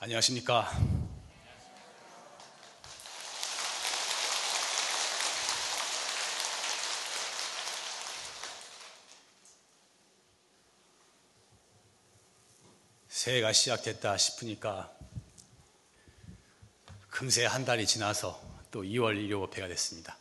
[0.00, 0.70] 안녕하십니까.
[13.08, 14.92] 새해가 시작됐다 싶으니까
[17.10, 18.40] 금세 한 달이 지나서
[18.70, 20.16] 또 2월 1일 회가 됐습니다.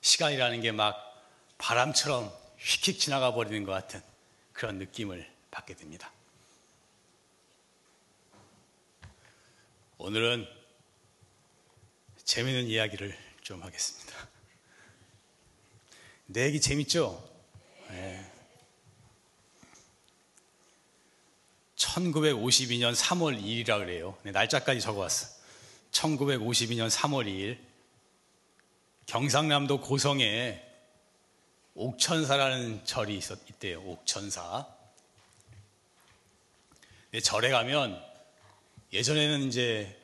[0.00, 1.12] 시간이라는 게 막
[1.58, 4.02] 바람처럼 휙휙 지나가 버리는 것 같은
[4.52, 6.10] 그런 느낌을 받게 됩니다.
[10.04, 10.48] 오늘은
[12.24, 14.28] 재미있는 이야기를 좀 하겠습니다.
[16.26, 17.22] 내 얘기 재밌죠?
[17.88, 18.28] 네.
[21.76, 24.18] 1952년 3월 2일이라 그래요.
[24.24, 25.40] 네, 날짜까지 적어왔어.
[25.92, 27.58] 1952년 3월 2일
[29.06, 30.60] 경상남도 고성에
[31.76, 33.80] 옥천사라는 절이 있었, 있대요.
[33.82, 34.66] 옥천사.
[37.12, 38.11] 네, 절에 가면
[38.92, 39.98] 예전에는 이제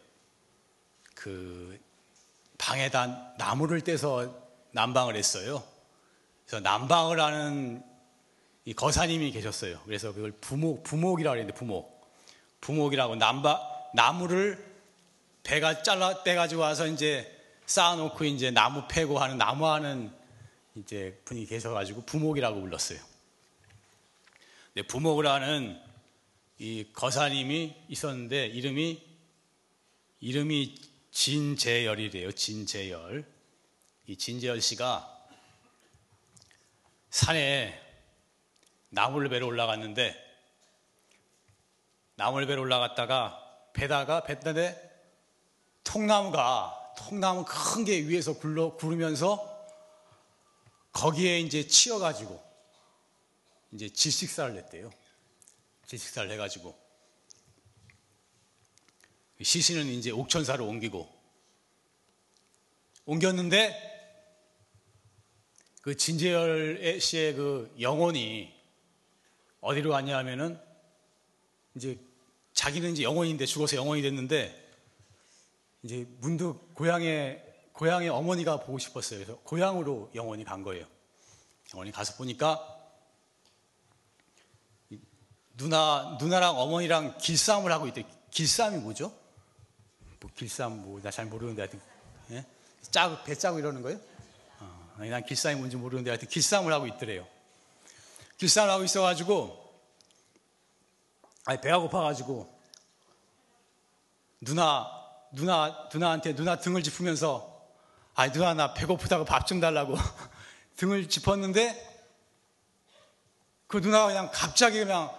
[1.14, 1.78] 그
[2.56, 4.34] 방에다 나무를 떼서
[4.72, 5.62] 난방을 했어요.
[6.46, 7.82] 그래서 난방을 하는
[8.64, 9.80] 이 거사님이 계셨어요.
[9.84, 11.98] 그래서 그걸 부목, 부목이라고 그랬는데 부목.
[12.60, 13.60] 부목이라고 남바,
[13.94, 14.64] 나무를
[15.42, 17.34] 배가 잘라 떼가지고 와서 이제
[17.66, 20.12] 쌓아놓고 이제 나무 패고 하는 나무하는
[20.76, 22.98] 이제 분이 계셔가지고 부목이라고 불렀어요.
[24.74, 25.80] 네, 부목을 하는
[26.58, 29.06] 이 거사님이 있었는데 이름이
[30.20, 30.74] 이름이
[31.12, 32.32] 진재열이래요.
[32.32, 33.24] 진재열.
[34.06, 35.26] 이 진재열 씨가
[37.10, 37.80] 산에
[38.90, 40.16] 나무를 베러 올라갔는데
[42.16, 44.88] 나무를 베러 올라갔다가 베다가 벴는데
[45.84, 49.56] 통나무가 통나무 큰 게 위에서 굴러 구르면서
[50.92, 52.42] 거기에 이제 치여가지고
[53.72, 54.90] 이제 질식사를 냈대요.
[55.88, 56.78] 질식사를 해가지고
[59.40, 61.08] 시신은 이제 옥천사로 옮기고
[63.06, 63.96] 옮겼는데
[65.80, 68.52] 그 진재열 씨의 그 영혼이
[69.62, 70.60] 어디로 갔냐 하면은
[71.74, 71.98] 이제
[72.52, 74.68] 자기는 이제 영혼인데 죽어서 영혼이 됐는데
[75.84, 79.20] 이제 문득 고향에 고향의 어머니가 보고 싶었어요.
[79.20, 80.86] 그래서 고향으로 영혼이 간 거예요.
[81.72, 82.77] 영혼이 가서 보니까
[85.58, 88.04] 누나 누나랑 어머니랑 길싸움을 하고 있대.
[88.30, 89.12] 길싸움이 뭐죠?
[90.20, 91.80] 뭐 길싸움 뭐 나 잘 모르는데 하여튼
[92.30, 92.44] 예?
[92.90, 93.98] 짜고 배 짜고 이러는 거예요?
[94.60, 97.26] 어, 난 길싸움이 뭔지 모르는데 하여튼 길싸움을 하고 있더래요.
[98.38, 99.68] 길싸움을 하고 있어가지고
[101.44, 102.56] 아니 배가 고파가지고
[104.40, 104.88] 누나
[105.32, 107.58] 누나 누나한테 누나 등을 짚으면서
[108.14, 109.96] 아이 누나 나 배고프다고 밥 좀 달라고
[110.76, 111.86] 등을 짚었는데
[113.66, 115.10] 그 누나가 그냥 갑자기 그냥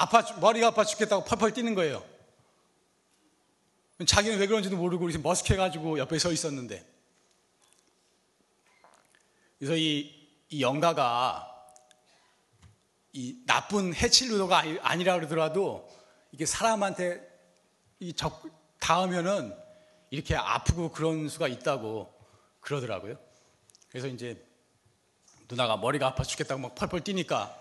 [0.00, 2.04] 아파 머리가 아파 죽겠다고 펄펄 뛰는 거예요.
[4.06, 6.86] 자기는 왜 그런지도 모르고 그래서 머쓱해가지고 옆에 서 있었는데
[9.58, 10.14] 그래서 이,
[10.50, 11.46] 이 영가가
[13.12, 15.88] 이 나쁜 해칠 의도가 아니라 그러더라도
[16.30, 17.26] 이게 사람한테
[17.98, 18.44] 이 적,
[18.78, 19.52] 닿으면은
[20.10, 22.14] 이렇게 아프고 그런 수가 있다고
[22.60, 23.18] 그러더라고요.
[23.88, 24.46] 그래서 이제
[25.50, 27.57] 누나가 머리가 아파 죽겠다고 막 펄펄 뛰니까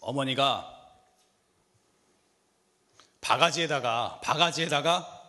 [0.00, 0.76] 어머니가
[3.20, 5.20] 바가지에다가 바가지에다가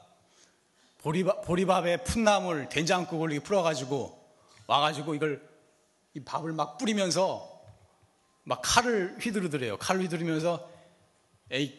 [1.00, 4.20] 보리밥, 보리밥에 푼나물 된장국을 이렇게 풀어가지고
[4.68, 5.50] 와가지고 이걸
[6.14, 7.50] 이 밥을 막 뿌리면서
[8.44, 9.78] 막 칼을 휘두르더래요.
[9.78, 10.70] 칼을 휘두르면서
[11.50, 11.78] 에이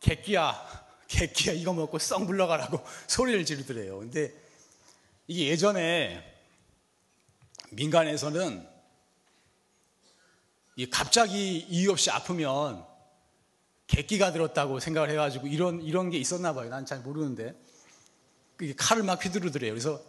[0.00, 4.00] 개끼야 개끼야 이거 먹고 썩 물러가라고 소리를 지르더래요.
[4.00, 4.32] 근데
[5.26, 6.32] 이게 예전에
[7.70, 8.73] 민간에서는
[10.90, 12.84] 갑자기 이유 없이 아프면
[13.86, 16.68] 객기가 들었다고 생각을 해가지고 이런 이런 게 있었나 봐요.
[16.68, 17.54] 난 잘 모르는데
[18.76, 19.72] 칼을 막 휘두르더래요.
[19.72, 20.00] 그래서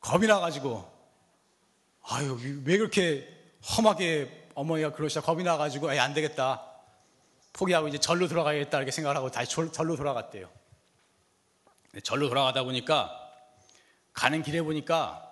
[0.00, 0.90] 겁이 나가지고
[2.04, 3.28] 아유 왜 그렇게
[3.76, 6.66] 험하게 어머니가 그러시다 겁이 나가지고 안 되겠다
[7.52, 10.48] 포기하고 이제 절로 돌아가야겠다 이렇게 생각을 하고 다시 절로 돌아갔대요.
[12.02, 13.10] 절로 돌아가다 보니까
[14.14, 15.28] 가는 길에 보니까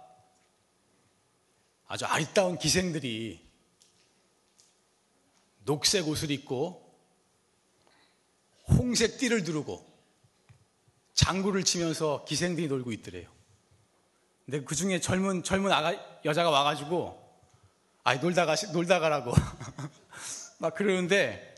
[1.89, 3.50] 아주 아리따운 기생들이
[5.65, 6.91] 녹색 옷을 입고
[8.69, 9.85] 홍색 띠를 두르고
[11.15, 13.29] 장구를 치면서 기생들이 놀고 있더래요.
[14.45, 17.21] 근데 그 중에 젊은 젊은 아가 여자가 와가지고
[18.05, 19.33] 아 놀다가 놀다 가라고
[20.59, 21.55] 막 그러는데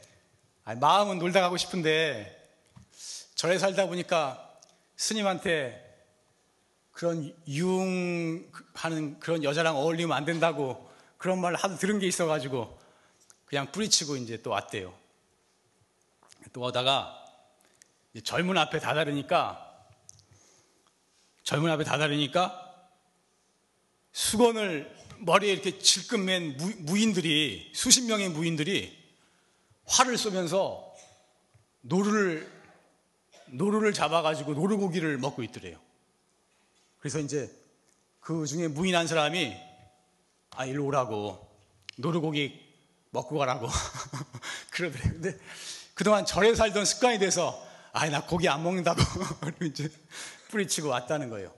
[0.64, 2.38] 아니, 마음은 놀다 가고 싶은데
[3.34, 4.58] 절에 살다 보니까
[4.96, 5.82] 스님한테
[6.93, 12.78] 그런 유흥하는 그런 여자랑 어울리면 안 된다고 그런 말을 하도 들은 게 있어가지고
[13.52, 14.94] 그냥 뿌리치고 이제 또 왔대요.
[16.54, 17.22] 또 오다가
[18.25, 19.87] 젊은 앞에 다다르니까
[21.43, 22.88] 젊은 앞에 다다르니까
[24.12, 28.99] 수건을 머리에 이렇게 질끈 맨 무 인들이 수십 명의 무인들이
[29.84, 30.96] 활을 쏘면서
[31.82, 32.50] 노루를
[33.48, 35.78] 노루를 잡아가지고 노루고기를 먹고 있더래요.
[37.00, 37.55] 그래서 이제
[38.19, 39.55] 그 중에 무인 한 사람이
[40.52, 41.46] 아 일로 오라고
[41.98, 42.71] 노루고기
[43.12, 43.68] 먹고 가라고
[44.72, 45.12] 그러더래요.
[45.12, 45.38] 근데
[45.94, 47.62] 그동안 절에 살던 습관이 돼서
[47.92, 49.00] 아나 고기 안 먹는다고
[49.62, 49.90] 이제
[50.48, 51.52] 뿌리치고 왔다는 거예요.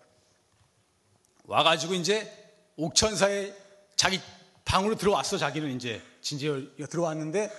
[1.44, 2.30] 와가지고 이제
[2.76, 3.54] 옥천사에
[3.94, 4.20] 자기
[4.64, 7.50] 방으로 들어왔어 자기는 이제 진지가 들어왔는데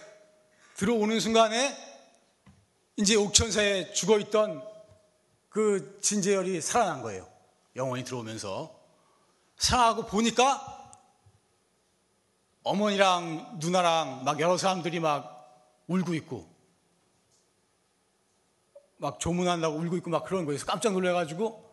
[0.75, 1.75] 들어오는 순간에
[2.97, 4.62] 이제 옥천사에 죽어 있던
[5.47, 7.30] 그 진재열이 살아난 거예요.
[7.77, 8.77] 영원히 들어오면서
[9.57, 10.85] 살아나고 보니까
[12.66, 16.50] 어머니랑 누나랑 막 여러 사람들이 막 울고 있고
[18.98, 20.60] 막 조문한다고 울고 있고 막 그런 거예요.
[20.66, 21.64] 깜짝 놀래가지고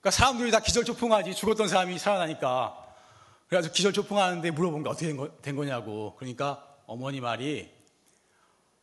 [0.00, 2.78] 그러니까 사람들이 다 기절초풍하지 죽었던 사람이 살아나니까
[3.48, 7.68] 그래가지고 기절초풍하는데 물어본 게 어떻게 된, 거, 된 거냐고 그러니까 어머니 말이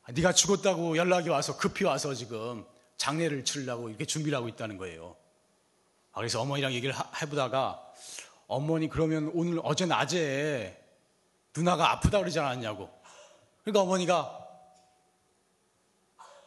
[0.10, 2.66] 네가 죽었다고 연락이 와서 급히 와서 지금
[2.98, 5.16] 장례를 치르려고 이렇게 준비를 하고 있다는 거예요.
[6.12, 7.82] 아, 그래서 어머니랑 얘기를 해보다가
[8.48, 10.89] 어머니 그러면 오늘 어제 낮에
[11.56, 12.90] 누나가 아프다 그러지 않았냐고.
[13.64, 14.48] 그러니까 어머니가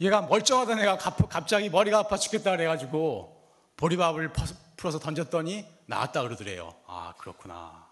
[0.00, 3.40] 얘가 멀쩡하던 애가 갑자기 머리가 아파 죽겠다 그래가지고
[3.76, 4.32] 보리밥을
[4.76, 6.74] 풀어서 던졌더니 나았다 그러더래요.
[6.86, 7.86] 아, 그렇구나.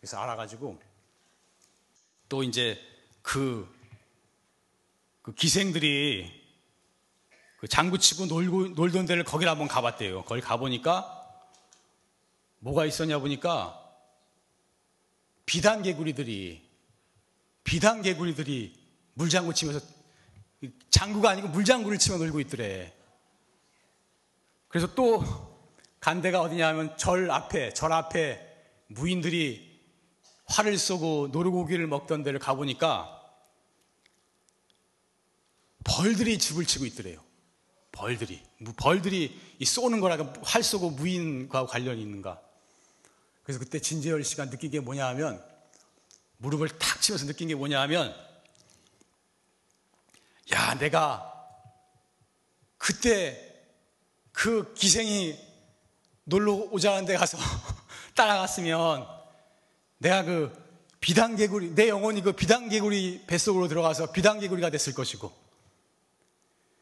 [0.00, 0.80] 그래서 알아가지고
[2.28, 2.78] 또 이제
[3.22, 3.68] 그,
[5.22, 6.44] 그 기생들이
[7.58, 10.24] 그 장구 치고 놀고, 놀던 데를 거기를 한번 가봤대요.
[10.24, 11.12] 거기 가보니까
[12.60, 13.85] 뭐가 있었냐 보니까
[15.46, 16.62] 비단 개구리들이
[17.64, 18.74] 비단 개구리들이
[19.14, 19.80] 물장구 치면서
[20.90, 22.92] 장구가 아니고 물장구를 치며 놀고 있더래.
[24.68, 25.24] 그래서 또
[26.00, 28.40] 간데가 어디냐면 절 앞에 절 앞에
[28.88, 29.80] 무인들이
[30.46, 33.12] 활을 쏘고 노루고기를 먹던 데를 가보니까
[35.84, 37.20] 벌들이 집을 치고 있더래요.
[37.92, 38.42] 벌들이
[38.76, 42.45] 벌들이 쏘는 거라가 활 쏘고 무인과 관련이 있는가?
[43.46, 45.40] 그래서 그때 진재열 씨가 느낀 게 뭐냐 하면
[46.38, 48.12] 무릎을 탁 치면서 느낀 게 뭐냐 하면
[50.52, 51.32] 야, 내가
[52.76, 53.64] 그때
[54.32, 55.38] 그 기생이
[56.24, 57.38] 놀러 오자는 데 가서
[58.16, 59.06] 따라갔으면
[59.98, 60.52] 내가 그
[60.98, 65.32] 비단개구리, 내 영혼이 그 비단개구리 뱃속으로 들어가서 비단개구리가 됐을 것이고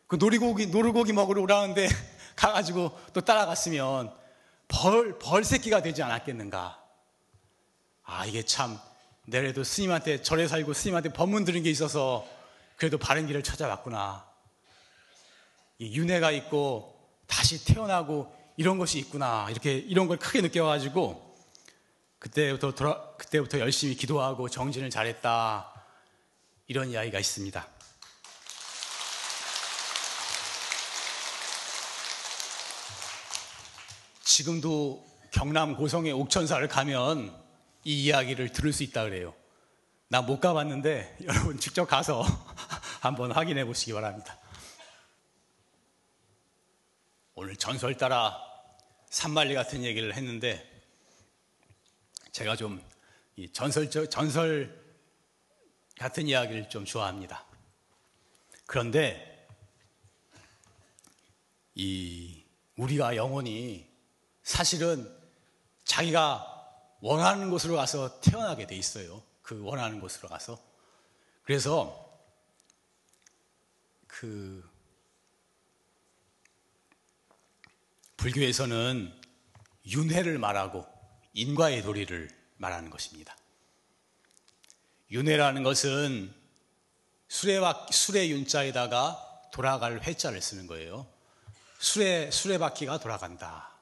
[0.07, 1.91] 그 놀이고기, 노루고기 먹으러 오라는데
[2.37, 4.24] 가가지고 또 따라갔으면
[4.69, 6.83] 벌, 벌 새끼가 되지 않았겠는가.
[8.05, 8.79] 아, 이게 참,
[9.27, 12.27] 내래도 스님한테 절에 살고 스님한테 법문 들은 게 있어서
[12.77, 14.27] 그래도 바른 길을 찾아왔구나.
[15.79, 16.95] 이 윤회가 있고
[17.27, 19.49] 다시 태어나고 이런 것이 있구나.
[19.51, 21.35] 이렇게 이런 걸 크게 느껴가지고
[22.19, 25.71] 그때부터 돌아, 그때부터 열심히 기도하고 정진을 잘했다.
[26.67, 27.67] 이런 이야기가 있습니다.
[34.35, 37.41] 지금도 경남 고성의 옥천사를 가면
[37.85, 39.33] 이 이야기를 들을 수 있다 그래요.
[40.09, 42.25] 나 못 가봤는데 여러분 직접 가서
[43.01, 44.37] 한번 확인해 보시기 바랍니다.
[47.37, 48.37] 오늘 전설 따라
[49.09, 50.69] 산말리 같은 얘기를 했는데
[52.33, 52.83] 제가 좀
[53.53, 54.85] 전설 전설
[55.97, 57.47] 같은 이야기를 좀 좋아합니다.
[58.67, 59.47] 그런데
[61.77, 62.43] 이
[62.77, 63.94] 우리가 영혼이
[64.45, 65.11] 사실은
[65.85, 66.51] 자기가
[67.01, 69.23] 원하는 곳으로 가서 태어나게 돼 있어요.
[69.43, 70.59] 그 원하는 곳으로 가서.
[71.43, 72.01] 그래서
[74.07, 74.67] 그
[78.17, 79.13] 불교에서는
[79.87, 80.87] 윤회를 말하고
[81.35, 83.37] 인과의 도리를 말하는 것입니다.
[85.11, 86.35] 윤회라는 것은
[87.29, 91.07] 수레바, 수레 윤자에다가 돌아갈 회자를 쓰는 거예요.
[91.79, 93.74] 수레, 수레바퀴가 돌아간다.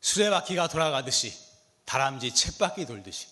[0.00, 1.32] 수레바퀴가 돌아가듯이
[1.84, 3.28] 다람쥐 쳇바퀴 돌듯이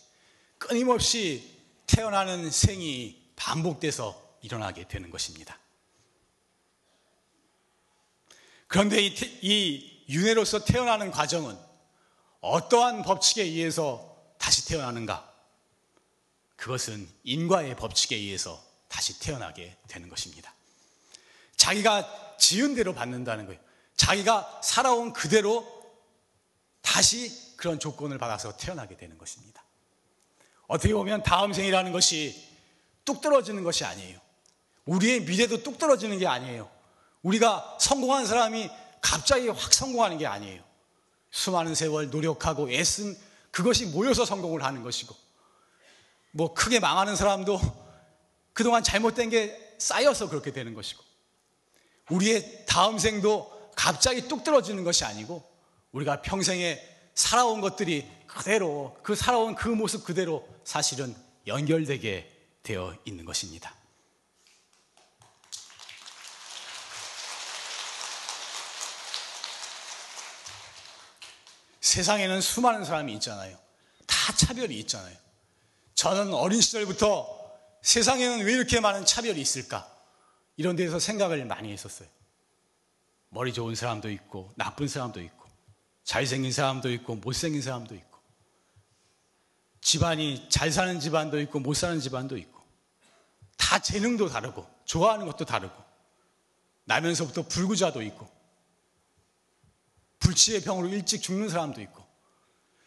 [0.59, 5.59] 끊임없이 태어나는 생이 반복돼서 일어나게 되는 것입니다.
[8.67, 11.59] 그런데 이, 이 윤회로서 태어나는 과정은
[12.41, 15.33] 어떠한 법칙에 의해서 다시 태어나는가?
[16.57, 20.53] 그것은 인과의 법칙에 의해서 다시 태어나게 되는 것입니다.
[21.57, 23.61] 자기가 지은 대로 받는다는 거예요.
[23.97, 25.78] 자기가 살아온 그대로
[26.89, 29.63] 다시 그런 조건을 받아서 태어나게 되는 것입니다.
[30.67, 32.49] 어떻게 보면 다음 생이라는 것이
[33.05, 34.19] 뚝 떨어지는 것이 아니에요.
[34.87, 36.71] 우리의 미래도 뚝 떨어지는 게 아니에요.
[37.23, 38.71] 우리가 성공한 사람이
[39.03, 40.63] 갑자기 확 성공하는 게 아니에요.
[41.31, 43.19] 수많은 세월 노력하고 애쓴
[43.51, 45.15] 그것이 모여서 성공을 하는 것이고,
[46.31, 47.61] 뭐 크게 망하는 사람도
[48.55, 51.05] 그동안 잘못된 게 쌓여서 그렇게 되는 것이고,
[52.11, 55.58] 우리의 다음 생도 갑자기 뚝 떨어지는 것이 아니고,
[55.93, 56.81] 우리가 평생에
[57.15, 61.17] 살아온 것들이 그대로, 그 살아온 그 모습 그대로 사실은
[61.47, 62.31] 연결되게
[62.63, 63.75] 되어 있는 것입니다.
[71.81, 73.59] 세상에는 수많은 사람이 있잖아요.
[74.07, 75.17] 다 차별이 있잖아요.
[75.95, 77.39] 저는 어린 시절부터
[77.83, 79.91] 세상에는 왜 이렇게 많은 차별이 있을까?
[80.57, 82.09] 이런 데서 생각을 많이 했었어요.
[83.31, 85.38] 머리 좋은 사람도 있고, 나쁜 사람도 있고,
[86.09, 88.19] 잘생긴 사람도 있고, 못생긴 사람도 있고,
[89.83, 92.63] 집안이 잘 사는 집안도 있고, 못 사는 집안도 있고,
[93.59, 95.75] 다 재능도 다르고, 좋아하는 것도 다르고,
[96.85, 98.27] 나면서부터 불구자도 있고,
[100.21, 102.03] 불치의 병으로 일찍 죽는 사람도 있고,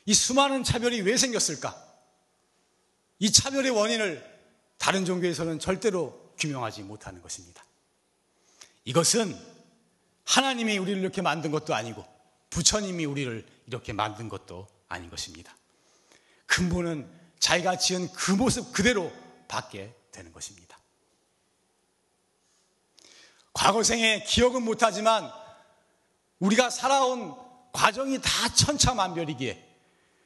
[0.07, 1.79] 이 수많은 차별이 왜 생겼을까?
[3.19, 4.41] 이 차별의 원인을
[4.79, 7.63] 다른 종교에서는 절대로 규명하지 못하는 것입니다.
[8.83, 9.39] 이것은
[10.23, 12.10] 하나님이 우리를 이렇게 만든 것도 아니고
[12.51, 15.55] 부처님이 우리를 이렇게 만든 것도 아닌 것입니다.
[16.45, 19.11] 근본은 자기가 지은 그 모습 그대로
[19.47, 20.77] 받게 되는 것입니다.
[23.53, 25.31] 과거 생에 기억은 못하지만
[26.39, 27.35] 우리가 살아온
[27.71, 29.69] 과정이 다 천차만별이기에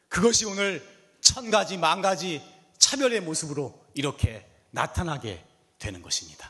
[0.09, 0.85] 그것이 오늘
[1.21, 2.41] 천 가지, 만 가지
[2.77, 5.45] 차별의 모습으로 이렇게 나타나게
[5.77, 6.49] 되는 것입니다.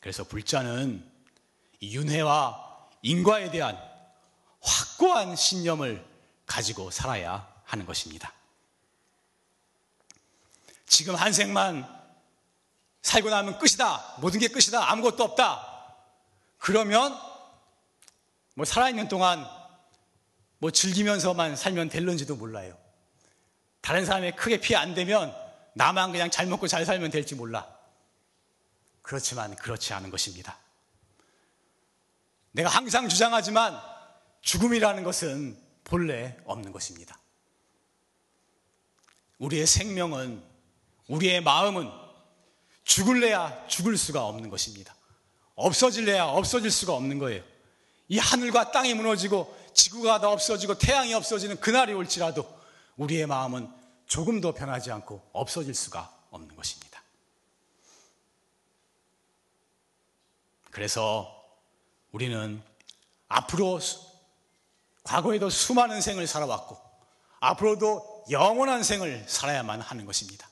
[0.00, 1.17] 그래서 불자는
[1.82, 3.78] 윤회와 인과에 대한
[4.60, 6.04] 확고한 신념을
[6.46, 8.32] 가지고 살아야 하는 것입니다.
[10.86, 11.86] 지금 한 생만
[13.02, 14.16] 살고 나면 끝이다.
[14.20, 14.90] 모든 게 끝이다.
[14.90, 15.94] 아무것도 없다.
[16.58, 17.16] 그러면
[18.54, 19.46] 뭐 살아있는 동안
[20.58, 22.76] 뭐 즐기면서만 살면 될런지도 몰라요.
[23.80, 25.34] 다른 사람에 크게 피해 안 되면
[25.74, 27.68] 나만 그냥 잘 먹고 잘 살면 될지 몰라.
[29.02, 30.58] 그렇지만 그렇지 않은 것입니다.
[32.58, 33.80] 내가 항상 주장하지만
[34.40, 37.16] 죽음이라는 것은 본래 없는 것입니다.
[39.38, 40.42] 우리의 생명은,
[41.06, 41.88] 우리의 마음은
[42.82, 44.92] 죽을래야 죽을 수가 없는 것입니다.
[45.54, 47.44] 없어질래야 없어질 수가 없는 거예요.
[48.08, 52.44] 이 하늘과 땅이 무너지고 지구가 다 없어지고 태양이 없어지는 그날이 올지라도
[52.96, 53.72] 우리의 마음은
[54.08, 57.00] 조금도 변하지 않고 없어질 수가 없는 것입니다.
[60.72, 61.37] 그래서
[62.12, 62.62] 우리는
[63.28, 63.80] 앞으로
[65.02, 66.78] 과거에도 수많은 생을 살아왔고
[67.40, 70.48] 앞으로도 영원한 생을 살아야만 하는 것입니다.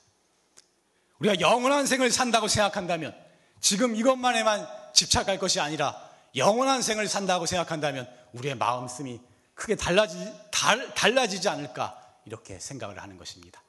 [1.19, 3.15] 우리가 영원한 생을 산다고 생각한다면
[3.59, 5.95] 지금 이것만에만 집착할 것이 아니라
[6.35, 9.19] 영원한 생을 산다고 생각한다면 우리의 마음씀이
[9.55, 10.17] 크게 달라지,
[10.51, 13.61] 달, 달라지지 않을까 이렇게 생각을 하는 것입니다.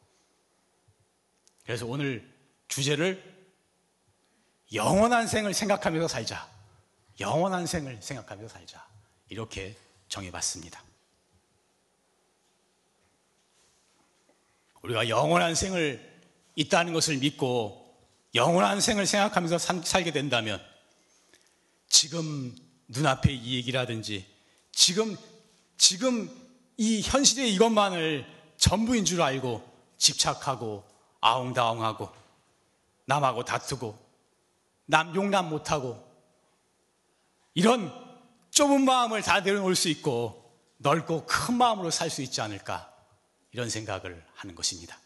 [1.65, 2.31] 그래서 오늘
[2.69, 3.23] 주제를
[4.75, 6.49] 영원한 생을 생각하면서 살자.
[7.21, 8.87] 영원한 생을 생각하면서 살자.
[9.29, 9.77] 이렇게
[10.09, 10.83] 정해봤습니다.
[14.83, 16.21] 우리가 영원한 생을
[16.55, 17.85] 있다는 것을 믿고
[18.35, 20.63] 영원한 생을 생각하면서 살게 된다면
[21.89, 22.55] 지금
[22.89, 24.27] 눈앞에 이 얘기라든지
[24.73, 25.17] 지금
[25.77, 26.31] 지금
[26.77, 29.67] 이 현실의 이것만을 전부인 줄 알고
[29.99, 30.85] 집착하고
[31.21, 32.09] 아웅다웅하고
[33.07, 33.99] 남하고 다투고
[34.87, 36.08] 남 용납 못하고
[37.55, 37.93] 이런
[38.51, 42.93] 좁은 마음을 다 내려놓을 수 있고 넓고 큰 마음으로 살 수 있지 않을까
[43.53, 44.99] 이런 생각을 하는 것입니다.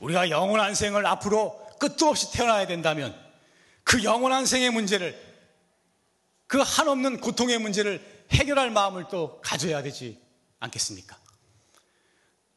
[0.00, 3.18] 우리가 영원한 생을 앞으로 끝도 없이 태어나야 된다면
[3.82, 5.26] 그 영원한 생의 문제를
[6.46, 10.20] 그 한없는 고통의 문제를 해결할 마음을 또 가져야 되지
[10.60, 11.16] 않겠습니까?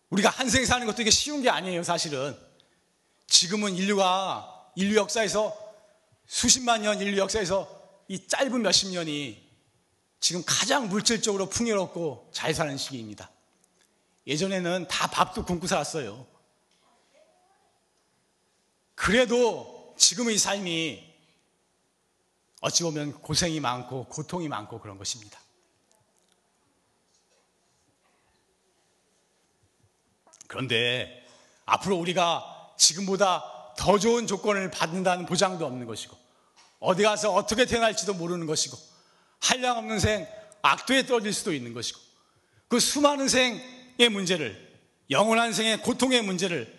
[0.09, 2.37] 우리가 한 생 사는 것도 이게 쉬운 게 아니에요, 사실은.
[3.27, 5.55] 지금은 인류가, 인류 역사에서
[6.25, 7.67] 수십만 년 인류 역사에서
[8.07, 9.49] 이 짧은 몇십 년이
[10.19, 13.29] 지금 가장 물질적으로 풍요롭고 잘 사는 시기입니다.
[14.27, 16.25] 예전에는 다 밥도 굶고 살았어요.
[18.95, 21.07] 그래도 지금의 삶이
[22.61, 25.39] 어찌 보면 고생이 많고 고통이 많고 그런 것입니다.
[30.49, 31.23] 그런데
[31.65, 36.17] 앞으로 우리가 지금보다 더 좋은 조건을 받는다는 보장도 없는 것이고
[36.79, 38.75] 어디 가서 어떻게 태어날지도 모르는 것이고
[39.41, 40.27] 한량없는 생
[40.63, 41.99] 악도에 떨어질 수도 있는 것이고
[42.67, 44.69] 그 수많은 생의 문제를
[45.11, 46.77] 영원한 생의 고통의 문제를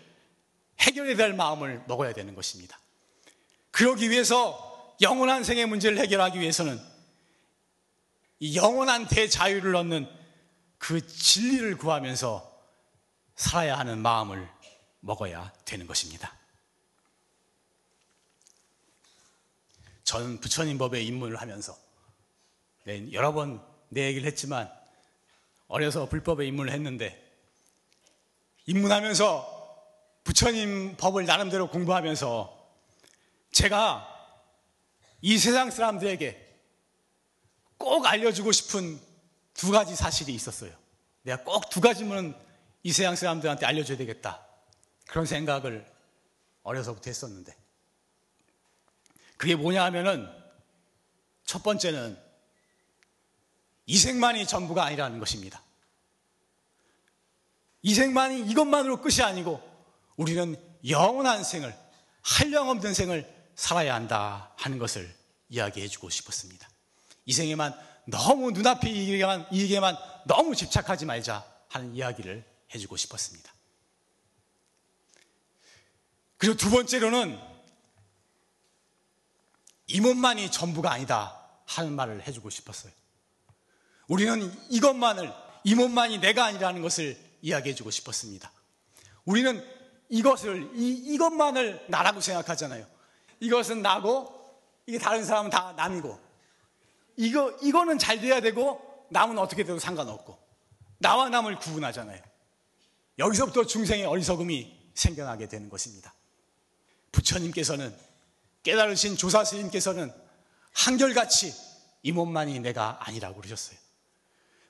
[0.80, 2.76] 해결해야 될 마음을 먹어야 되는 것입니다.
[3.70, 6.80] 그러기 위해서 영원한 생의 문제를 해결하기 위해서는
[8.40, 10.08] 이 영원한 대자유를 얻는
[10.78, 12.49] 그 진리를 구하면서
[13.40, 14.48] 살아야 하는 마음을
[15.00, 16.36] 먹어야 되는 것입니다.
[20.04, 21.76] 저는 부처님 법에 입문을 하면서
[22.84, 24.72] 네, 여러 번 내 얘기를 했지만
[25.66, 27.20] 어려서 불법에 입문을 했는데
[28.66, 29.58] 입문하면서
[30.22, 32.56] 부처님 법을 나름대로 공부하면서
[33.50, 34.06] 제가
[35.22, 36.58] 이 세상 사람들에게
[37.78, 39.00] 꼭 알려주고 싶은
[39.54, 40.72] 두 가지 사실이 있었어요.
[41.22, 42.49] 내가 꼭 두 가지면
[42.82, 44.46] 이 세상 사람들한테 알려줘야 되겠다.
[45.06, 45.86] 그런 생각을
[46.62, 47.56] 어려서부터 했었는데.
[49.36, 50.28] 그게 뭐냐 하면은
[51.44, 52.18] 첫 번째는
[53.86, 55.62] 이생만이 전부가 아니라는 것입니다.
[57.82, 59.60] 이생만이 이것만으로 끝이 아니고
[60.16, 60.56] 우리는
[60.88, 61.74] 영원한 생을,
[62.22, 65.12] 한량없는 생을 살아야 한다 하는 것을
[65.48, 66.68] 이야기해 주고 싶었습니다.
[67.24, 67.74] 이 생에만
[68.06, 69.96] 너무 눈앞의 이익에만, 이익에만
[70.26, 73.52] 너무 집착하지 말자 하는 이야기를 해주고 싶었습니다.
[76.36, 77.38] 그리고 두 번째로는
[79.88, 81.36] 이 몸만이 전부가 아니다
[81.66, 82.92] 하는 말을 해주고 싶었어요.
[84.08, 85.32] 우리는 이것만을,
[85.64, 88.50] 이 몸만이 내가 아니라는 것을 이야기해주고 싶었습니다.
[89.24, 89.64] 우리는
[90.08, 92.86] 이것을, 이, 이것만을 나라고 생각하잖아요.
[93.40, 94.34] 이것은 나고,
[94.86, 96.18] 이게 다른 사람은 다 남이고,
[97.16, 100.38] 이거, 이거는 잘 돼야 되고, 남은 어떻게 돼도 상관없고,
[100.98, 102.29] 나와 남을 구분하잖아요.
[103.20, 106.12] 여기서부터 중생의 어리석음이 생겨나게 되는 것입니다.
[107.12, 107.94] 부처님께서는
[108.62, 110.12] 깨달으신 조사 스님께서는
[110.72, 111.54] 한결같이
[112.02, 113.78] 이 몸만이 내가 아니라고 그러셨어요.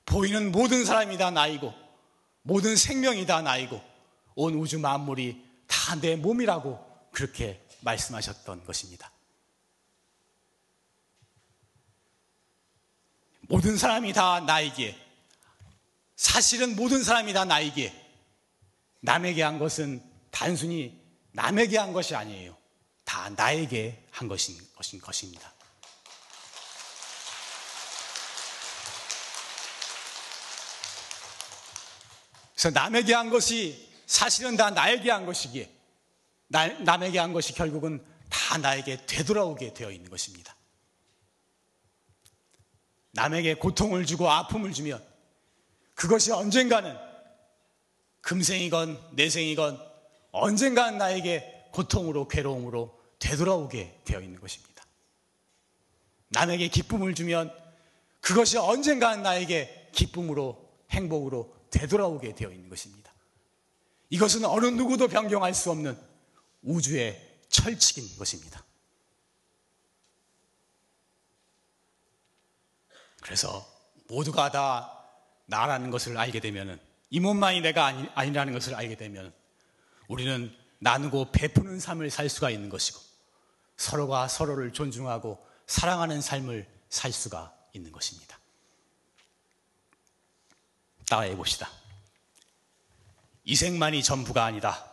[0.05, 1.73] 보이는 모든 사람이 다 나이고
[2.43, 3.81] 모든 생명이 다 나이고
[4.35, 6.79] 온 우주 만물이 다 내 몸이라고
[7.11, 9.11] 그렇게 말씀하셨던 것입니다.
[13.41, 14.95] 모든 사람이 다 나이기에
[16.15, 18.00] 사실은 모든 사람이 다 나이기에
[19.01, 20.99] 남에게 한 것은 단순히
[21.33, 22.57] 남에게 한 것이 아니에요.
[23.03, 25.51] 다 나에게 한 것인, 것인 것입니다.
[32.53, 35.69] 그래서 남에게 한 것이 사실은 다 나에게 한 것이기에
[36.47, 40.55] 나, 남에게 한 것이 결국은 다 나에게 되돌아오게 되어 있는 것입니다.
[43.13, 45.03] 남에게 고통을 주고 아픔을 주면
[45.95, 47.10] 그것이 언젠가는
[48.21, 49.79] 금생이건 내생이건
[50.31, 54.83] 언젠가는 나에게 고통으로 괴로움으로 되돌아오게 되어 있는 것입니다.
[56.29, 57.53] 남에게 기쁨을 주면
[58.19, 63.11] 그것이 언젠가는 나에게 기쁨으로 행복으로 되돌아오게 되어 있는 것입니다.
[64.09, 65.97] 이것은 어느 누구도 변경할 수 없는
[66.63, 68.63] 우주의 철칙인 것입니다.
[73.21, 73.65] 그래서
[74.07, 75.07] 모두가 다
[75.45, 76.79] 나라는 것을 알게 되면
[77.11, 79.33] 이 몸만이 내가 아니, 아니라는 것을 알게 되면
[80.07, 82.99] 우리는 나누고 베푸는 삶을 살 수가 있는 것이고
[83.77, 88.39] 서로가 서로를 존중하고 사랑하는 삶을 살 수가 있는 것입니다.
[91.09, 91.69] 따라해 봅시다.
[93.43, 94.85] 이 생만이 전부가 아니다.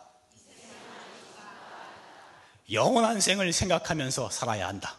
[2.71, 4.97] 영원한 생을 생각하면서 살아야 한다.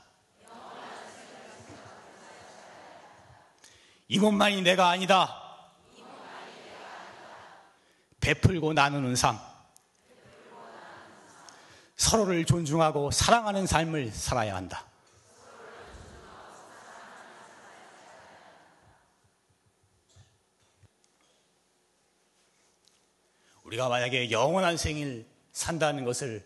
[4.09, 5.40] 이것만이 내가 아니다.
[8.21, 9.39] 베풀고 나누는 삶.
[11.97, 14.87] 서로를 존중하고 사랑하는 삶을 살아야 한다.
[23.65, 26.45] 우리가 만약에 영원한 생을 산다는 것을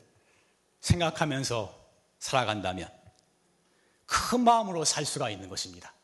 [0.80, 1.74] 생각하면서
[2.18, 2.90] 살아간다면
[4.06, 5.94] 큰 마음으로 살 수가 있는 것입니다.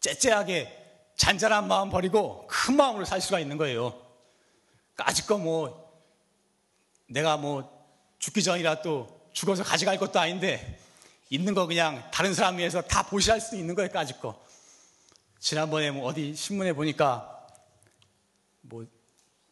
[0.00, 0.76] 째째하게
[1.16, 4.09] 잔잔한 마음 버리고 큰 마음으로 살 수가 있는 거예요.
[5.00, 5.90] 까짓 거뭐
[7.08, 7.68] 내가 뭐
[8.18, 10.78] 죽기 전이라 또 죽어서 가져갈 것도 아닌데
[11.30, 14.44] 있는 거 그냥 다른 사람 위해서 다 보시할 수 있는 거예요, 거.
[15.38, 17.46] 지난번에 뭐 어디 신문에 보니까
[18.60, 18.84] 뭐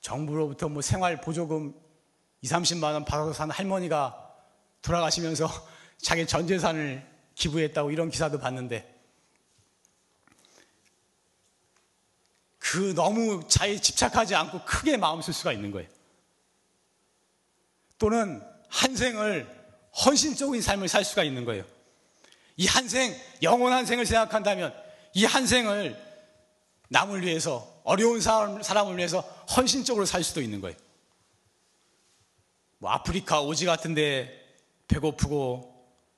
[0.01, 1.75] 정부로부터 뭐 생활 보조금
[2.43, 4.35] 2, 30만 원 받아서 산 할머니가
[4.83, 5.49] 돌아가시면서
[5.99, 8.98] 자기 전 재산을 기부했다고 이런 기사도 봤는데
[12.71, 15.89] 그 너무 자에 집착하지 않고 크게 마음 쓸 수가 있는 거예요.
[17.99, 19.49] 또는 한 생을
[20.05, 21.65] 헌신적인 삶을 살 수가 있는 거예요.
[22.57, 24.75] 이 한 생, 영원한 생을 생각한다면
[25.15, 25.97] 이 한 생을
[26.89, 29.21] 남을 위해서 어려운 사람, 사람을 위해서
[29.57, 30.77] 헌신적으로 살 수도 있는 거예요.
[32.79, 34.47] 뭐 아프리카 오지 같은데
[34.89, 35.75] 배고프고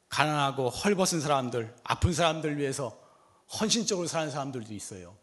[0.09, 2.99] 가난하고 헐벗은 사람들, 아픈 사람들 위해서
[3.61, 5.20] 헌신적으로 사는 사람들도 있어요.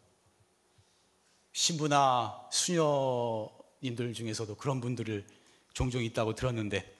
[1.52, 5.26] 신부나 수녀님들 중에서도 그런 분들을
[5.74, 6.96] 종종 있다고 들었는데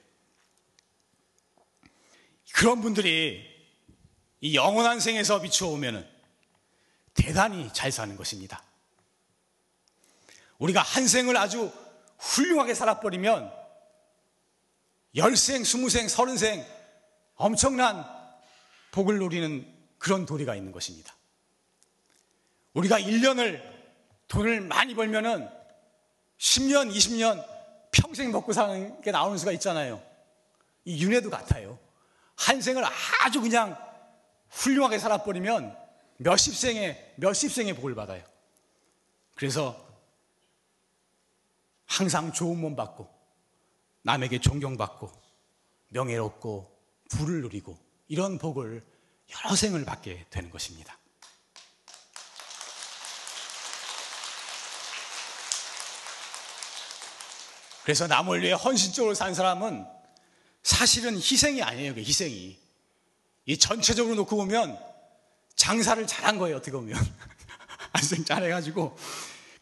[2.55, 3.45] 그런 분들이
[4.41, 6.09] 이 영원한 생에서 비추어 보면은
[7.15, 8.63] 대단히 잘 사는 것입니다.
[10.59, 11.73] 우리가 한 생을 아주
[12.19, 13.53] 훌륭하게 살아버리면
[15.17, 16.65] 열생, 스무생, 서른생
[17.35, 18.05] 엄청난
[18.93, 19.67] 복을 누리는
[19.99, 21.15] 그런 도리가 있는 것입니다.
[22.75, 23.78] 우리가 1년을
[24.29, 25.49] 돈을 많이 벌면은
[26.39, 27.45] 10년, 20년
[27.91, 30.03] 평생 먹고 사는 게 나오는 수가 있잖아요.
[30.85, 31.79] 이 윤회도 같아요.
[32.37, 32.85] 한 생을
[33.25, 33.77] 아주 그냥
[34.51, 35.77] 훌륭하게 살아버리면
[36.19, 38.25] 몇십 생의, 몇십 생의 복을 받아요.
[39.35, 39.87] 그래서
[41.87, 43.09] 항상 좋은 몸 받고,
[44.03, 45.11] 남에게 존경받고,
[45.89, 46.79] 명예롭고,
[47.11, 48.85] 부를 누리고, 이런 복을
[49.31, 50.99] 여러 생을 받게 되는 것입니다.
[57.89, 59.87] 그래서 남을 위해 헌신적으로 산 사람은
[60.63, 61.95] 사실은 희생이 아니에요.
[61.97, 62.59] 희생이.
[63.47, 64.79] 이 전체적으로 놓고 보면
[65.57, 66.59] 장사를 잘한 거예요.
[66.59, 66.95] 어떻게 보면.
[67.93, 68.95] 안생 잘해가지고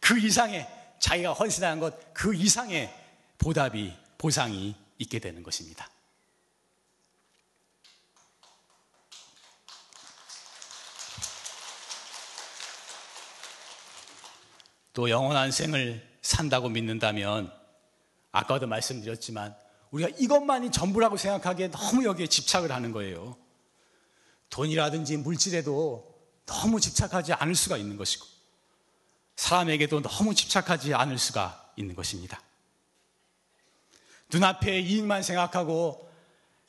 [0.01, 2.93] 그 이상의 자기가 헌신한 것 그 이상의
[3.39, 5.89] 보답이 보상이 있게 되는 것입니다.
[14.93, 17.56] 또 영원한 생을 산다고 믿는다면
[18.37, 19.57] 아까도 말씀드렸지만
[19.91, 23.37] 우리가 이것만이 전부라고 생각하기에 너무 여기에 집착을 하는 거예요.
[24.51, 28.27] 돈이라든지 물질에도 너무 집착하지 않을 수가 있는 것이고
[29.37, 32.43] 사람에게도 너무 집착하지 않을 수가 있는 것입니다.
[34.31, 36.11] 눈앞에 이익만 생각하고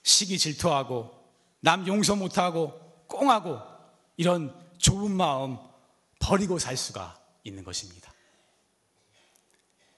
[0.03, 1.11] 시기 질투하고
[1.59, 3.59] 남 용서 못하고 꽁하고
[4.15, 5.57] 이런 좁은 마음
[6.19, 8.13] 버리고 살 수가 있는 것입니다.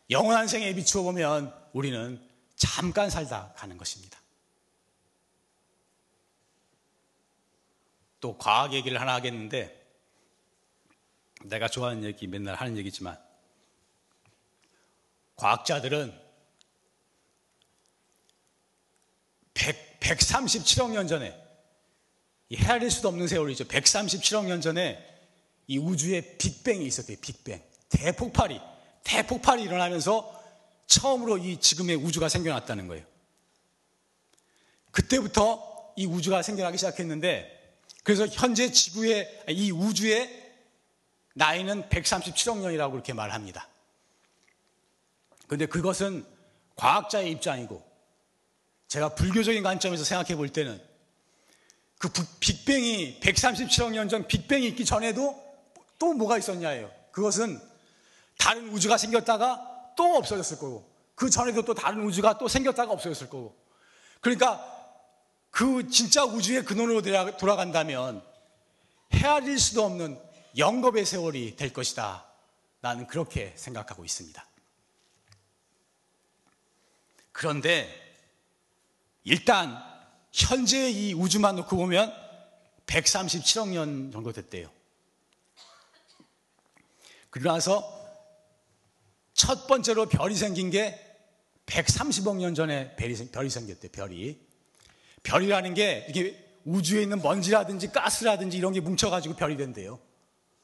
[0.09, 2.21] 영원한 생에 비추어 보면 우리는
[2.55, 4.19] 잠깐 살다 가는 것입니다.
[8.19, 9.79] 또 과학 얘기를 하나 하겠는데
[11.45, 13.17] 내가 좋아하는 얘기 맨날 하는 얘기지만
[15.37, 16.13] 과학자들은
[19.53, 21.33] 100, 137억 년 전에
[22.53, 23.65] 헤아릴 수도 없는 세월이죠.
[23.65, 25.05] 137억 년 전에
[25.67, 27.17] 이 우주에 빅뱅이 있었대요.
[27.21, 27.63] 빅뱅.
[27.89, 28.59] 대폭발이
[29.03, 30.38] 대폭발이 일어나면서
[30.89, 33.05] 처음으로 이 지금의 우주가 생겨났다는 거예요.
[34.91, 40.51] 그때부터 이 우주가 생겨나기 시작했는데 그래서 현재 지구의 이 우주의
[41.35, 43.67] 나이는 137억 년이라고 그렇게 말합니다.
[45.45, 46.25] 그런데 그것은
[46.75, 47.87] 과학자의 입장이고
[48.87, 50.81] 제가 불교적인 관점에서 생각해 볼 때는
[51.99, 55.39] 그 빅뱅이 137억 년 전 빅뱅이 있기 전에도
[55.99, 56.91] 또 뭐가 있었냐예요.
[57.11, 57.61] 그것은
[58.37, 59.68] 다른 우주가 생겼다가
[59.99, 63.53] 또 없어졌을 거고 그 전에도 또 다른 우주가 또 생겼다가 없어졌을 거고
[64.21, 64.65] 그러니까
[65.51, 67.01] 그 진짜 우주의 근원으로
[67.37, 68.23] 돌아간다면
[69.13, 70.17] 헤아릴 수도 없는
[70.57, 72.25] 영겁의 세월이 될 것이다.
[72.79, 74.47] 나는 그렇게 생각하고 있습니다.
[77.33, 77.89] 그런데
[79.25, 79.83] 일단
[80.31, 82.13] 현재 이 우주만 놓고 보면
[82.85, 84.71] 137억 년 정도 됐대요.
[87.29, 87.98] 그러고 나서
[89.39, 90.99] 첫 번째로 별이 생긴 게
[91.65, 94.37] 130억 년 전에 별이, 별이 생겼대요, 별이.
[95.23, 99.97] 별이라는 게 이게 우주에 있는 먼지라든지 가스라든지 이런 게 뭉쳐가지고 별이 된대요.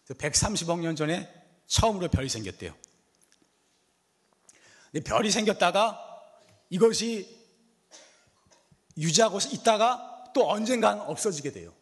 [0.09, 1.33] 130억 년 전에
[1.67, 2.75] 처음으로 별이 생겼대요.
[4.91, 5.97] 근데 별이 생겼다가
[6.69, 7.33] 이것이
[8.97, 11.73] 유지하고 있다가 또 언젠간 없어지게 돼요.